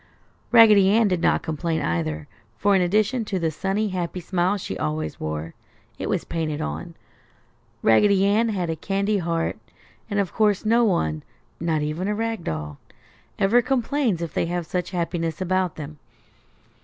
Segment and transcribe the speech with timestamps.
[0.51, 4.75] Raggedy Ann did not complain either, for in addition to the sunny, happy smile she
[4.75, 5.53] always wore
[5.99, 6.95] (it was painted on),
[7.83, 9.59] Raggedy Ann had a candy heart,
[10.09, 11.21] and of course no one
[11.59, 12.79] (not even a rag doll)
[13.37, 15.99] ever complains if they have such happiness about them.